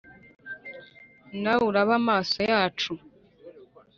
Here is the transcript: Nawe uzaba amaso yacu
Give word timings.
Nawe 1.41 1.61
uzaba 1.69 1.93
amaso 2.01 2.39
yacu 2.51 2.91